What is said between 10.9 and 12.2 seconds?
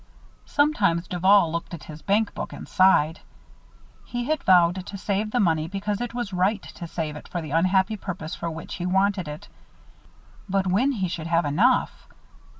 he should have enough!